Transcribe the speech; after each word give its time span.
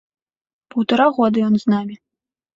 Паўтара 0.75 1.05
года 1.19 1.45
ён 1.51 1.61
з 1.67 1.77
намі. 1.77 1.95